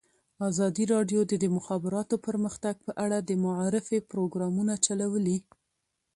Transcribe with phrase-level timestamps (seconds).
[0.49, 5.37] ازادي راډیو د د مخابراتو پرمختګ په اړه د معارفې پروګرامونه چلولي.